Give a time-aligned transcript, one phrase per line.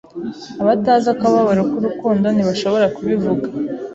[0.61, 3.47] Abatazi akababaro k'urukundo ntibashobora kubivuga.